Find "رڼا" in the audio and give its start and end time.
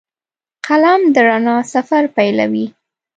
1.27-1.57